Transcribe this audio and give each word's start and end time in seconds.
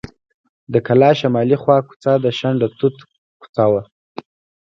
د 0.73 0.75
کلا 0.87 1.09
شمالي 1.19 1.57
خوا 1.61 1.77
کوڅه 1.87 2.11
د 2.23 2.25
شنډه 2.37 2.67
توت 2.77 2.95
کوڅه 3.41 3.65
وه. 3.71 3.81